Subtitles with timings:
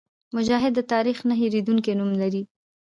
[0.35, 2.41] مجاهد د تاریخ نه هېرېدونکی نوم لري.